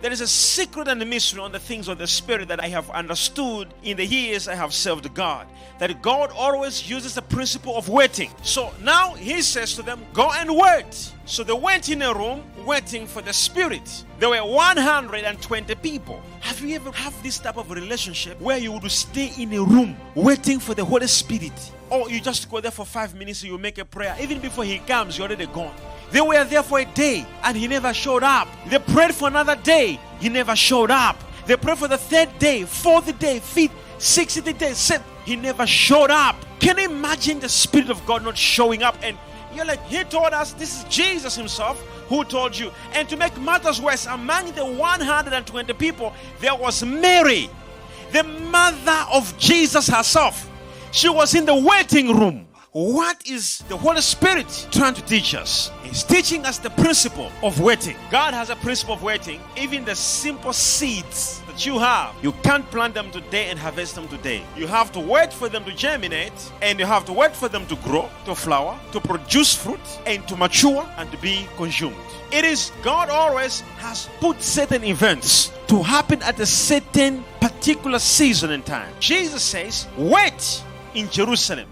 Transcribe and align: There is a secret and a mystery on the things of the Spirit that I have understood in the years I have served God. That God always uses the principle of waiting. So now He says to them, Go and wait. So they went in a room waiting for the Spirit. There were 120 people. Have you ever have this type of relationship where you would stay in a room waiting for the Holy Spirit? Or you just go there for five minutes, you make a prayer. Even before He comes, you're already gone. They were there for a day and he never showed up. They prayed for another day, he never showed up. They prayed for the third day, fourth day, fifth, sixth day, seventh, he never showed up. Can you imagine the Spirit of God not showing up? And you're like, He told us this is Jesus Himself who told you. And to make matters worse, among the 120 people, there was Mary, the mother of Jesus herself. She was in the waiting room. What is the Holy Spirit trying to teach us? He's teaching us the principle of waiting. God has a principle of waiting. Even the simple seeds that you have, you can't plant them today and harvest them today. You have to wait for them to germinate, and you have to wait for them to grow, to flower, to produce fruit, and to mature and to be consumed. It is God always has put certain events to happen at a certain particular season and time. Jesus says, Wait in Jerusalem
There 0.00 0.12
is 0.12 0.20
a 0.20 0.28
secret 0.28 0.86
and 0.86 1.02
a 1.02 1.04
mystery 1.04 1.40
on 1.40 1.50
the 1.50 1.58
things 1.58 1.88
of 1.88 1.98
the 1.98 2.06
Spirit 2.06 2.46
that 2.48 2.62
I 2.62 2.68
have 2.68 2.88
understood 2.90 3.74
in 3.82 3.96
the 3.96 4.06
years 4.06 4.46
I 4.46 4.54
have 4.54 4.72
served 4.72 5.12
God. 5.12 5.48
That 5.80 6.02
God 6.02 6.30
always 6.36 6.88
uses 6.88 7.16
the 7.16 7.22
principle 7.22 7.76
of 7.76 7.88
waiting. 7.88 8.30
So 8.42 8.72
now 8.80 9.14
He 9.14 9.42
says 9.42 9.74
to 9.74 9.82
them, 9.82 10.00
Go 10.12 10.30
and 10.30 10.56
wait. 10.56 11.12
So 11.24 11.42
they 11.42 11.52
went 11.52 11.88
in 11.88 12.02
a 12.02 12.14
room 12.14 12.44
waiting 12.64 13.08
for 13.08 13.22
the 13.22 13.32
Spirit. 13.32 14.04
There 14.20 14.28
were 14.28 14.44
120 14.44 15.74
people. 15.76 16.22
Have 16.40 16.60
you 16.60 16.76
ever 16.76 16.92
have 16.92 17.20
this 17.24 17.40
type 17.40 17.56
of 17.56 17.68
relationship 17.72 18.40
where 18.40 18.58
you 18.58 18.70
would 18.70 18.88
stay 18.92 19.32
in 19.36 19.52
a 19.52 19.62
room 19.62 19.96
waiting 20.14 20.60
for 20.60 20.74
the 20.74 20.84
Holy 20.84 21.08
Spirit? 21.08 21.72
Or 21.90 22.08
you 22.08 22.20
just 22.20 22.48
go 22.48 22.60
there 22.60 22.70
for 22.70 22.86
five 22.86 23.16
minutes, 23.16 23.42
you 23.42 23.58
make 23.58 23.78
a 23.78 23.84
prayer. 23.84 24.14
Even 24.20 24.38
before 24.38 24.62
He 24.62 24.78
comes, 24.78 25.18
you're 25.18 25.26
already 25.26 25.46
gone. 25.46 25.74
They 26.10 26.20
were 26.20 26.44
there 26.44 26.62
for 26.62 26.80
a 26.80 26.84
day 26.84 27.26
and 27.42 27.56
he 27.56 27.68
never 27.68 27.92
showed 27.92 28.22
up. 28.22 28.48
They 28.66 28.78
prayed 28.78 29.14
for 29.14 29.28
another 29.28 29.56
day, 29.56 30.00
he 30.20 30.28
never 30.28 30.56
showed 30.56 30.90
up. 30.90 31.22
They 31.46 31.56
prayed 31.56 31.78
for 31.78 31.88
the 31.88 31.98
third 31.98 32.38
day, 32.38 32.64
fourth 32.64 33.18
day, 33.18 33.40
fifth, 33.40 33.72
sixth 33.98 34.42
day, 34.58 34.72
seventh, 34.72 35.06
he 35.24 35.36
never 35.36 35.66
showed 35.66 36.10
up. 36.10 36.36
Can 36.60 36.78
you 36.78 36.86
imagine 36.86 37.40
the 37.40 37.48
Spirit 37.48 37.90
of 37.90 38.04
God 38.06 38.24
not 38.24 38.36
showing 38.36 38.82
up? 38.82 38.96
And 39.02 39.16
you're 39.54 39.64
like, 39.64 39.82
He 39.86 40.02
told 40.04 40.32
us 40.32 40.52
this 40.54 40.78
is 40.78 40.84
Jesus 40.84 41.36
Himself 41.36 41.80
who 42.08 42.24
told 42.24 42.56
you. 42.56 42.70
And 42.92 43.08
to 43.08 43.16
make 43.16 43.38
matters 43.40 43.80
worse, 43.80 44.06
among 44.06 44.52
the 44.52 44.64
120 44.64 45.72
people, 45.74 46.12
there 46.40 46.54
was 46.54 46.82
Mary, 46.82 47.50
the 48.12 48.24
mother 48.24 49.04
of 49.12 49.36
Jesus 49.38 49.88
herself. 49.88 50.48
She 50.90 51.08
was 51.08 51.34
in 51.34 51.44
the 51.44 51.54
waiting 51.54 52.16
room. 52.18 52.47
What 52.72 53.26
is 53.26 53.60
the 53.70 53.78
Holy 53.78 54.02
Spirit 54.02 54.68
trying 54.70 54.92
to 54.92 55.02
teach 55.06 55.34
us? 55.34 55.70
He's 55.82 56.02
teaching 56.02 56.44
us 56.44 56.58
the 56.58 56.68
principle 56.68 57.32
of 57.42 57.58
waiting. 57.60 57.96
God 58.10 58.34
has 58.34 58.50
a 58.50 58.56
principle 58.56 58.92
of 58.92 59.02
waiting. 59.02 59.40
Even 59.56 59.86
the 59.86 59.94
simple 59.94 60.52
seeds 60.52 61.40
that 61.46 61.64
you 61.64 61.78
have, 61.78 62.14
you 62.22 62.32
can't 62.42 62.70
plant 62.70 62.92
them 62.92 63.10
today 63.10 63.48
and 63.48 63.58
harvest 63.58 63.94
them 63.94 64.06
today. 64.08 64.42
You 64.54 64.66
have 64.66 64.92
to 64.92 65.00
wait 65.00 65.32
for 65.32 65.48
them 65.48 65.64
to 65.64 65.74
germinate, 65.74 66.52
and 66.60 66.78
you 66.78 66.84
have 66.84 67.06
to 67.06 67.12
wait 67.14 67.34
for 67.34 67.48
them 67.48 67.66
to 67.68 67.76
grow, 67.76 68.10
to 68.26 68.34
flower, 68.34 68.78
to 68.92 69.00
produce 69.00 69.54
fruit, 69.54 69.80
and 70.04 70.28
to 70.28 70.36
mature 70.36 70.86
and 70.98 71.10
to 71.10 71.16
be 71.22 71.48
consumed. 71.56 71.96
It 72.30 72.44
is 72.44 72.70
God 72.82 73.08
always 73.08 73.62
has 73.78 74.10
put 74.20 74.42
certain 74.42 74.84
events 74.84 75.52
to 75.68 75.82
happen 75.82 76.22
at 76.22 76.38
a 76.38 76.44
certain 76.44 77.24
particular 77.40 77.98
season 77.98 78.50
and 78.50 78.66
time. 78.66 78.92
Jesus 79.00 79.42
says, 79.42 79.86
Wait 79.96 80.62
in 80.94 81.08
Jerusalem 81.08 81.66